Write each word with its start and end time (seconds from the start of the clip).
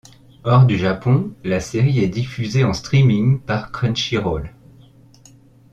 Hors 0.43 0.65
du 0.65 0.79
Japon, 0.79 1.31
la 1.43 1.59
série 1.59 1.99
est 1.99 2.07
diffusée 2.07 2.63
en 2.63 2.73
streaming 2.73 3.39
par 3.39 3.71
Crunchyroll. 3.71 4.51